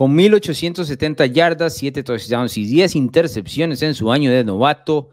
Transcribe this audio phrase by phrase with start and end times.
[0.00, 5.10] Con 1.870 yardas, 7 touchdowns y 10 intercepciones en su año de novato,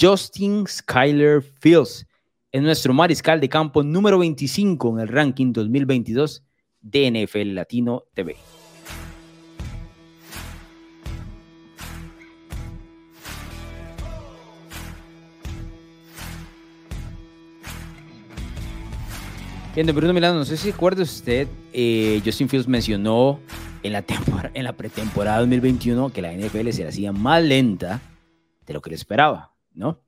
[0.00, 2.06] Justin Skyler Fields
[2.52, 6.44] es nuestro mariscal de campo número 25 en el ranking 2022
[6.80, 8.36] de NFL Latino TV.
[19.74, 23.40] Bruno Milano, no sé si recuerda usted, eh, Justin Fields mencionó
[23.82, 24.04] en la,
[24.54, 28.00] en la pretemporada 2021 que la NFL se hacía más lenta
[28.66, 30.02] de lo que le esperaba, ¿no?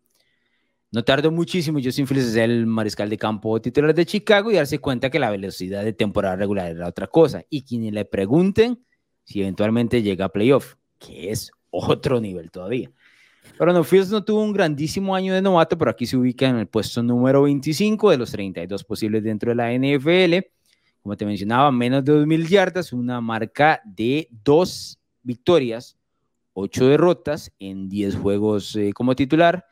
[0.93, 4.81] No tardó muchísimo Justin Fields ser el mariscal de campo titular de Chicago y darse
[4.81, 7.45] cuenta que la velocidad de temporada regular era otra cosa.
[7.49, 8.85] Y quienes le pregunten
[9.23, 12.91] si eventualmente llega a playoff, que es otro nivel todavía.
[13.57, 16.57] Pero no, Fields no tuvo un grandísimo año de novato, pero aquí se ubica en
[16.57, 20.47] el puesto número 25 de los 32 posibles dentro de la NFL.
[21.03, 25.97] Como te mencionaba, menos de 2.000 yardas, una marca de dos victorias,
[26.53, 29.65] ocho derrotas en 10 juegos eh, como titular,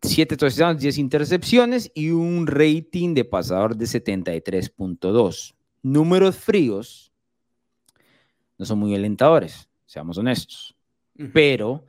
[0.00, 5.54] 7 touchdowns, 10 intercepciones y un rating de pasador de 73.2.
[5.82, 7.12] Números fríos
[8.56, 10.74] no son muy alentadores, seamos honestos.
[11.32, 11.84] Pero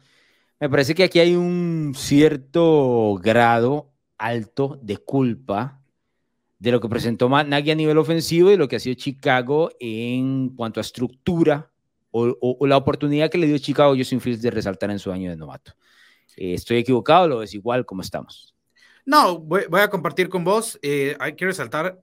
[0.59, 5.81] me parece que aquí hay un cierto grado alto de culpa
[6.66, 10.49] de lo que presentó Nagy a nivel ofensivo y lo que ha sido Chicago en
[10.49, 11.69] cuanto a estructura
[12.09, 15.35] o, la oportunidad que le dio Chicago Justin Fields de resaltar en su año de
[15.35, 15.73] novato.
[16.38, 17.27] Eh, ¿Estoy equivocado?
[17.27, 18.55] ¿Lo es igual como estamos?
[19.05, 20.80] No, voy, a compartir con vos.
[20.81, 21.99] Eh, hay que resaltar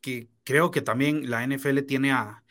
[0.00, 2.44] que creo que también la NFL tiene, a,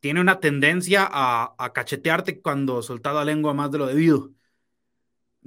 [0.00, 4.30] tiene una tendencia a, cachetearte cuando soltado la lengua más de lo debido.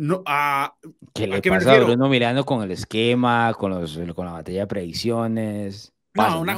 [0.02, 0.74] No, a,
[1.14, 4.68] ¿Qué le pasa a Bruno mirando con el esquema, con, los, con la batalla de
[4.68, 5.94] predicciones?
[6.16, 6.58] No, una,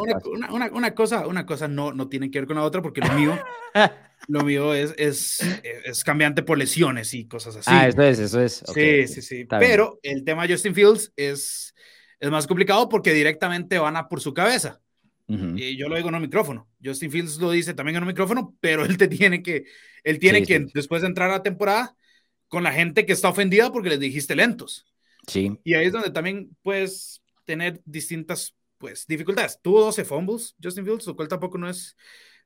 [0.49, 3.11] una, una, cosa, una cosa no, no tiene que ver con la otra porque lo
[3.13, 3.37] mío
[4.27, 5.41] Lo mío es, es,
[5.83, 7.69] es, cambiante por lesiones y cosas así.
[7.69, 8.63] Ah, eso es, eso es.
[8.73, 9.45] sí, sí, sí.
[9.45, 11.75] Pero el tema de Justin Fields es,
[12.21, 14.79] es más complicado porque directamente van a por su cabeza.
[15.27, 16.69] Y yo lo digo en un micrófono.
[16.83, 19.65] Justin Fields lo dice también en un micrófono, pero él te tiene que,
[20.03, 21.95] él tiene que, después de entrar a la temporada,
[22.47, 24.85] con la gente que está ofendida porque les dijiste lentos.
[25.27, 25.57] Sí.
[25.63, 29.59] Y ahí es donde también puedes tener distintas pues, dificultades.
[29.61, 31.95] Tuvo 12 fumbles, Justin Fields, lo cual tampoco no es,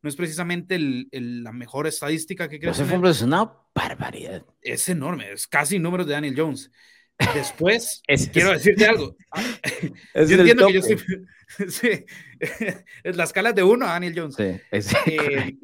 [0.02, 2.72] no es precisamente el, la mejor estadística que creo.
[2.72, 4.46] Ese es una barbaridad.
[4.62, 6.72] Es enorme, es casi número de Daniel Jones.
[7.34, 8.04] Después,
[8.34, 9.16] quiero decirte algo.
[10.16, 10.96] yo entiendo que yo sí,
[11.70, 12.06] sí,
[13.04, 14.36] es la escala de uno a Daniel Jones.
[14.36, 14.94] Sí, es...
[15.08, 15.58] eh,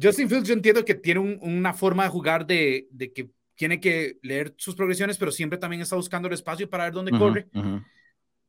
[0.00, 4.18] Justin Fields, yo entiendo que tiene una forma de jugar de, de, que tiene que
[4.22, 7.48] leer sus progresiones, pero siempre también está buscando el espacio para ver dónde corre.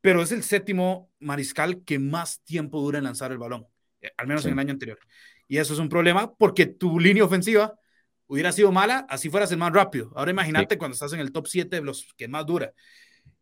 [0.02, 3.68] Pero es el séptimo mariscal que más tiempo dura en lanzar el balón.
[4.02, 5.00] Eh, al menos en el año anterior.
[5.48, 7.76] Y eso es un problema porque tu línea ofensiva
[8.28, 10.12] hubiera sido mala, así fueras el más rápido.
[10.16, 12.74] Ahora imagínate cuando estás en el top 7 de los que más dura.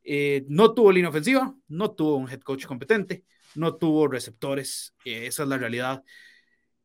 [0.04, 3.24] Eh, no tuvo línea ofensiva, no tuvo un head coach competente,
[3.56, 4.96] no tuvo receptores.
[5.06, 6.04] Eh, esa es la realidad.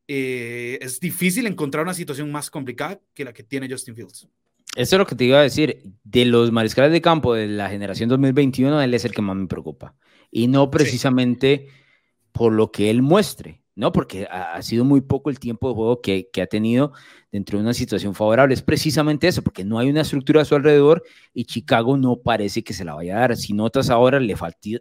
[0.06, 4.28] Es difícil encontrar una situación más complicada que la que tiene Justin Fields.
[4.76, 5.82] Eso es lo que te iba a decir.
[6.02, 9.46] De los mariscales de campo de la generación 2021, él es el que más me
[9.46, 9.94] preocupa.
[10.30, 11.68] Y no precisamente
[12.32, 13.92] por lo que él muestre, ¿no?
[13.92, 16.92] Porque ha, sido muy poco el tiempo de juego que, ha tenido
[17.30, 18.54] dentro de una situación favorable.
[18.54, 22.64] Es precisamente eso, porque no hay una estructura a su alrededor y Chicago no parece
[22.64, 23.36] que se la vaya a dar.
[23.36, 24.34] Si notas ahora, le,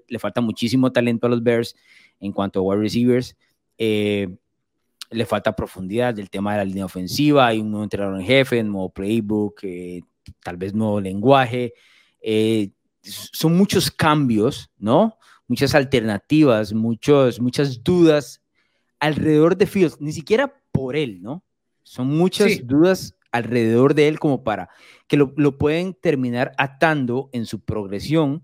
[0.07, 1.75] le falta muchísimo talento a los Bears
[2.19, 3.38] en cuanto a wide receivers.
[3.78, 4.35] Eh,
[5.13, 7.47] le falta profundidad del tema de la línea ofensiva.
[7.47, 10.01] Hay un nuevo entrenador en jefe, un nuevo playbook, eh,
[10.44, 11.74] tal vez nuevo lenguaje.
[12.22, 15.18] Eh, son muchos cambios, ¿no?
[15.47, 18.41] Muchas alternativas, muchos, muchas dudas
[19.00, 21.44] alrededor de Fields, ni siquiera por él, ¿no?
[21.84, 24.69] Son muchas dudas alrededor de él como para
[25.07, 28.44] que lo, pueden terminar atando en su progresión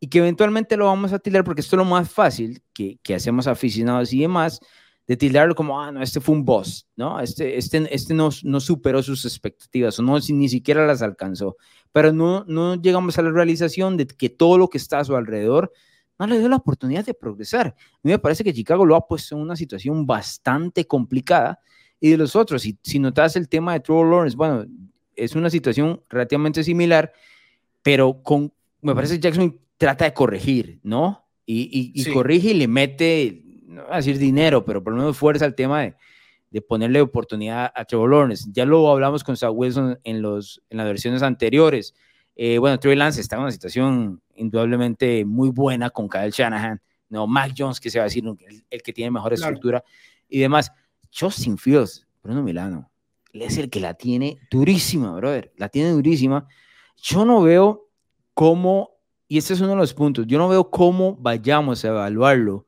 [0.00, 3.14] y que eventualmente lo vamos a tildar porque esto es lo más fácil que, que
[3.14, 4.60] hacemos aficionados y demás,
[5.08, 7.18] de tildarlo como, ah, no, este fue un boss, ¿no?
[7.18, 11.56] Este, este, este no, no superó sus expectativas o no, ni siquiera las alcanzó,
[11.92, 15.16] pero no, no llegamos a la realización de que todo lo que está a su
[15.16, 15.72] alrededor
[16.18, 17.68] no le dio la oportunidad de progresar.
[17.68, 21.60] A mí me parece que Chicago lo ha puesto en una situación bastante complicada.
[22.00, 24.66] Y de los otros, si, si notas el tema de Trevor Lawrence, bueno,
[25.16, 27.12] es una situación relativamente similar,
[27.82, 28.52] pero con,
[28.82, 31.24] me parece que Jackson trata de corregir, ¿no?
[31.46, 35.16] Y, y, corrige y le mete, no voy a decir dinero, pero por lo menos
[35.16, 35.94] fuerza al tema de,
[36.50, 38.48] de ponerle oportunidad a Trevor Lawrence.
[38.52, 41.94] Ya lo hablamos con Zach Wilson en, los, en las versiones anteriores.
[42.34, 47.26] Eh, bueno, Trey Lance está en una situación indudablemente muy buena con Kyle Shanahan, no,
[47.26, 48.24] Mac Jones, que se va a decir
[48.70, 49.82] el, que tiene mejor estructura
[50.28, 50.70] y demás.
[51.12, 52.90] Justin Fields, Bruno Milano,
[53.32, 55.52] es el que la tiene durísima, brother.
[55.56, 56.46] La tiene durísima.
[56.96, 57.88] Yo no veo
[58.34, 58.90] cómo,
[59.26, 62.67] y este es uno de los puntos, yo no veo cómo vayamos a evaluarlo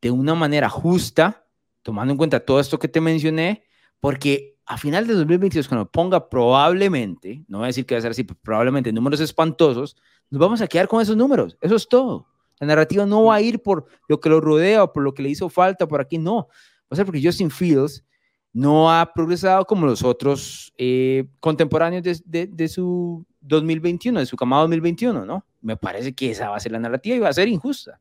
[0.00, 1.46] de una manera justa,
[1.82, 3.64] tomando en cuenta todo esto que te mencioné,
[4.00, 8.02] porque a final de 2022, cuando ponga probablemente, no voy a decir que va a
[8.02, 9.96] ser así, probablemente números espantosos,
[10.30, 11.58] nos vamos a quedar con esos números.
[11.60, 12.26] Eso es todo.
[12.60, 15.30] La narrativa no va a ir por lo que lo rodea por lo que le
[15.30, 16.46] hizo falta por aquí, no.
[16.46, 18.04] Va a ser porque Justin Fields
[18.52, 24.62] no ha progresado como los otros eh, contemporáneos de, de, su 2021, de su camada
[24.62, 25.44] 2021, ¿no?
[25.60, 28.00] Me parece que esa va a ser la narrativa y va a ser injusta.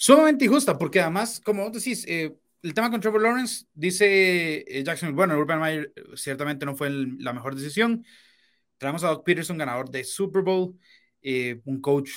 [0.00, 4.84] Sumamente injusta, porque además, como vos decís, eh, el tema con Trevor Lawrence, dice eh,
[4.84, 8.04] Jackson, bueno, Urban Meyer ciertamente no fue la mejor decisión.
[8.78, 10.78] Traemos a Doug Peterson, ganador de Super Bowl,
[11.64, 12.10] un coach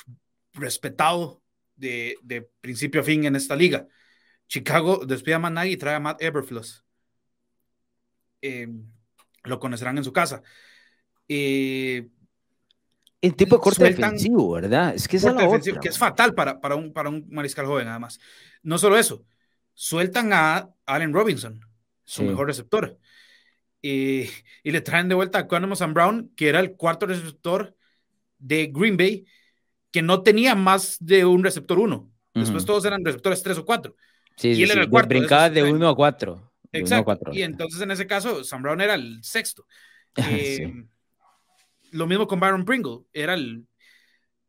[0.53, 1.41] respetado
[1.75, 3.87] de, principio a fin en esta liga.
[4.47, 6.85] Chicago despide a Matt y trae a Matt Eberfluss
[8.41, 8.67] eh,
[9.43, 10.43] lo conocerán en su casa.
[11.27, 12.09] Eh,
[13.21, 14.95] el tipo de corte defensivo, ¿verdad?
[14.95, 15.25] Es que es,
[15.81, 18.19] que es fatal para, para, un, para un mariscal joven, además.
[18.63, 19.25] No solo eso,
[19.73, 21.65] sueltan a Allen Robinson,
[22.03, 22.97] su mejor receptor,
[23.81, 24.27] y
[24.63, 27.75] le traen de vuelta a Conor and Brown, que era el cuarto receptor
[28.37, 29.25] de Green Bay,
[29.91, 32.09] que no tenía más de un receptor uno.
[32.33, 33.95] Después todos eran receptores tres o cuatro.
[34.37, 35.09] Sí, y él era el cuarto.
[35.09, 36.51] Brincaba de, de uno a cuatro.
[36.71, 37.31] Exacto.
[37.33, 39.65] y entonces en ese caso, Sam Brown era el sexto.
[40.17, 40.69] Eh,
[41.91, 43.65] lo mismo con Byron Pringle, era el,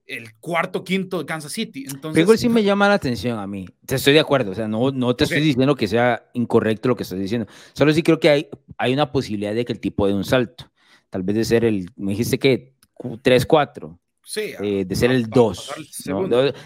[0.07, 1.85] el, cuarto, quinto de Kansas City.
[1.89, 3.69] Entonces, Pringle sí me llama la atención a mí.
[3.87, 6.97] Te estoy de acuerdo, o sea, no, no te estoy diciendo que sea incorrecto lo
[6.97, 7.47] que estás diciendo.
[7.73, 8.49] Solo sí creo que hay,
[8.79, 10.71] hay una posibilidad de que el tipo dé un salto.
[11.11, 13.99] Tal vez de ser el, me dijiste que 3-4.
[14.25, 15.73] Sí, eh, de ser el 2.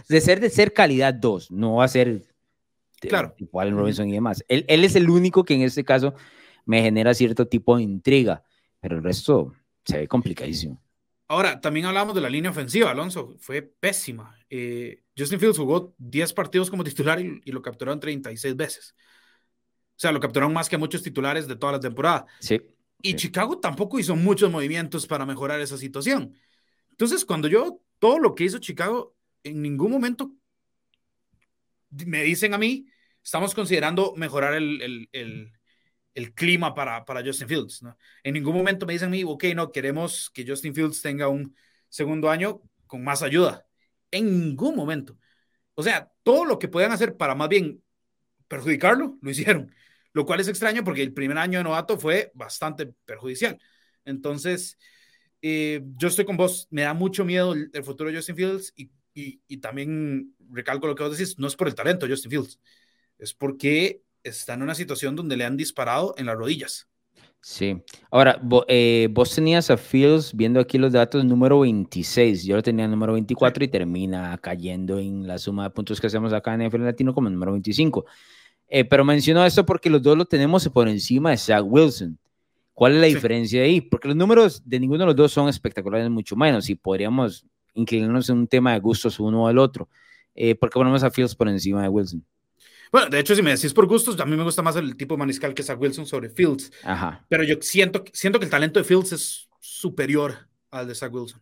[0.09, 2.23] De ser de ser calidad 2, no va a ser
[3.01, 3.35] claro.
[3.37, 4.45] tipo Allen Robinson y demás.
[4.49, 6.15] Él, él, es el único que en este caso
[6.65, 8.43] me genera cierto tipo de intriga,
[8.81, 9.55] pero el resto
[9.87, 10.83] se ve complicadísimo.
[11.29, 14.39] Ahora, también hablamos de la línea ofensiva, Alonso, fue pésima.
[14.49, 18.95] Eh, Justin Fields jugó 10 partidos como titular y, lo capturaron 36 veces.
[19.91, 22.27] O sea, lo capturaron más que muchos titulares de toda la temporada.
[22.39, 22.61] Sí.
[23.03, 26.35] Y Chicago tampoco hizo muchos movimientos para mejorar esa situación.
[26.91, 30.33] Entonces, cuando yo, todo lo que hizo Chicago, en ningún momento
[31.91, 32.87] me dicen a mí,
[33.23, 35.53] estamos considerando mejorar el, el, el,
[36.35, 37.83] clima para, para, Justin Fields.
[37.83, 37.97] ¿no?
[38.23, 41.55] En ningún momento me dicen a mí, ok, no, queremos que Justin Fields tenga un
[41.89, 43.67] segundo año con más ayuda.
[44.11, 45.19] En ningún momento.
[45.75, 47.83] O sea, todo lo que puedan hacer para más bien
[48.49, 49.75] perjudicarlo, lo hicieron.
[50.13, 53.59] Lo cual es extraño porque el primer año de novato fue bastante perjudicial.
[54.05, 54.79] Entonces,
[55.43, 56.69] eh, yo estoy con vos.
[56.71, 60.95] Me da mucho miedo el, el futuro de Justin Fields y y, también recalco lo
[60.95, 62.61] que vos decís, no es por el talento de Justin Fields,
[63.19, 66.89] es porque está en una situación donde le han disparado en las rodillas.
[67.41, 67.81] Sí.
[68.11, 72.45] Ahora, eh, vos tenías a Fields, viendo aquí los datos, número 26.
[72.45, 76.33] Yo lo tenía número 24 y termina cayendo en la suma de puntos que hacemos
[76.33, 78.05] acá en NFL Latino como número 25.
[78.69, 82.19] Eh, pero menciono esto porque los dos lo tenemos por encima de Zach Wilson.
[82.75, 83.81] ¿Cuál es la diferencia ahí?
[83.81, 86.69] Porque los números de ninguno de los dos son espectaculares, mucho menos.
[86.69, 89.89] Y podríamos inclinarnos en un tema de gustos uno o el otro.
[90.35, 92.25] Eh, ¿Por qué ponemos a Fields por encima de Wilson?
[92.93, 95.17] Bueno, de hecho, si me decís por gustos, a mí me gusta más el tipo
[95.17, 96.71] maniscal que es a Wilson sobre Fields.
[96.85, 97.25] Ajá.
[97.29, 101.41] Pero yo siento, siento que el talento de Fields es superior al de Zach Wilson.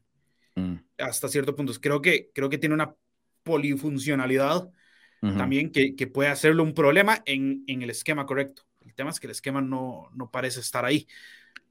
[0.55, 0.75] Mm.
[0.99, 1.73] Hasta cierto punto.
[1.81, 2.95] Creo que, creo que tiene una
[3.43, 4.71] polifuncionalidad
[5.39, 8.67] también que, que, puede hacerlo un problema en, en, el esquema correcto.
[8.85, 11.07] El tema es que el esquema no, no parece estar ahí.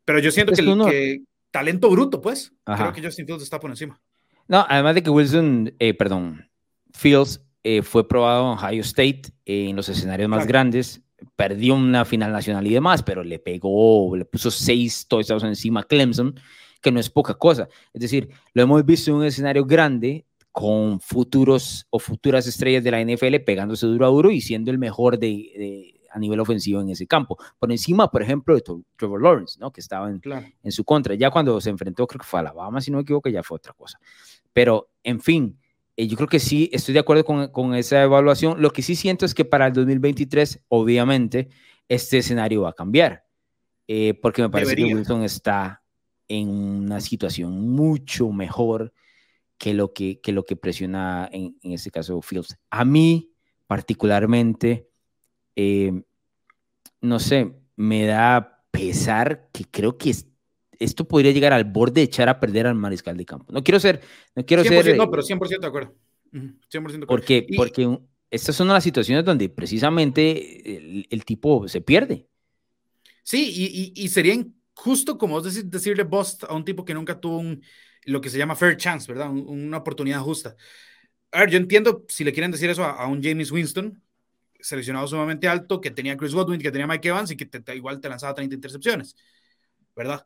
[0.06, 3.70] Pero yo siento que, el, que talento bruto, pues, creo que Justin Fields está por
[3.70, 4.02] encima.
[4.48, 6.50] No, además de que Wilson, eh, perdón,
[6.94, 11.02] Fields eh, fue probado en Ohio State eh, en los escenarios más grandes,
[11.36, 15.84] perdió una final nacional y demás, pero le pegó, le puso seis touchdowns encima a
[15.84, 16.40] Clemson,
[16.82, 17.70] que no es poca cosa.
[17.94, 22.92] Es decir, lo hemos visto en un escenario grande con futuros o futuras estrellas de
[22.92, 26.90] la NFL pegándose duro a duro y siendo el mejor de, a nivel ofensivo en
[26.90, 27.38] ese campo.
[27.58, 28.62] Por encima, por ejemplo, de
[28.98, 29.72] Trevor Lawrence, ¿no?
[29.72, 30.22] que estaba en,
[30.62, 31.16] en su contra.
[31.16, 33.56] Ya cuando se enfrentó, creo que fue a Alabama, si no me equivoco, ya fue
[33.56, 34.00] otra cosa.
[34.52, 35.58] Pero, en fin,
[35.96, 38.62] eh, yo creo que sí, estoy de acuerdo con, con, esa evaluación.
[38.62, 41.50] Lo que sí siento es que para el 2023, obviamente,
[41.88, 43.26] este escenario va a cambiar,
[43.88, 45.84] eh, porque me parece que Wilson está
[46.28, 48.94] en una situación mucho mejor
[49.58, 52.58] que lo que, que, lo que presiona en, en este caso Fields.
[52.70, 53.32] A mí,
[53.68, 54.90] particularmente,
[55.56, 56.04] eh,
[57.02, 60.28] no sé, me da pesar que creo que es
[60.84, 63.52] esto podría llegar al borde de echar a perder al mariscal de campo.
[63.52, 64.02] No quiero ser,
[64.36, 64.98] no quiero ser.
[64.98, 65.96] No, pero 100% de acuerdo.
[66.32, 67.08] 100% de acuerdo.
[67.08, 68.00] Porque, porque
[68.30, 72.28] estas son las situaciones donde precisamente el, tipo se pierde.
[73.24, 77.62] Sí, y, sería justo como decir, decirle bust a un tipo que nunca tuvo un,
[78.06, 79.30] lo que se llama fair chance, ¿verdad?
[79.32, 80.56] una oportunidad justa.
[81.32, 84.02] A ver, yo entiendo si le quieren decir eso a, un James Winston,
[84.60, 88.10] seleccionado sumamente alto, que tenía Chris Godwin, que tenía Mike Evans y que igual te
[88.10, 89.16] lanzaba 30 intercepciones,
[89.96, 90.26] ¿verdad?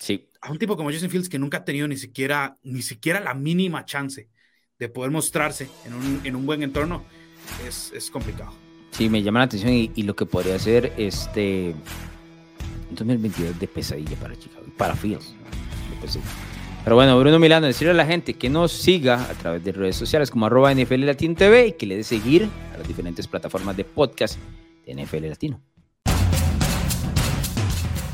[0.00, 0.28] Sí.
[0.40, 3.34] A un tipo como Justin Fields que nunca ha tenido ni siquiera, ni siquiera la
[3.34, 4.28] mínima chance
[4.78, 7.04] de poder mostrarse en un, en un buen entorno,
[7.66, 8.52] es, es, complicado.
[8.92, 11.74] Sí, me llama la atención y, lo que podría ser este
[12.90, 15.34] 2022 de pesadilla para Chicago, para Fields.
[16.82, 19.96] Pero bueno, Bruno Milano, decirle a la gente que nos siga a través de redes
[19.96, 23.76] sociales como arroba NFL Latino TV y que le dé seguir a las diferentes plataformas
[23.76, 24.38] de podcast
[24.86, 25.60] de NFL Latino.